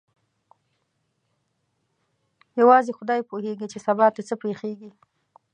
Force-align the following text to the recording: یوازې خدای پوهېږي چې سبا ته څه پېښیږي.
یوازې 2.59 2.91
خدای 2.97 3.21
پوهېږي 3.29 3.67
چې 3.73 3.77
سبا 3.87 4.07
ته 4.15 4.21
څه 4.27 4.35
پېښیږي. 4.43 4.91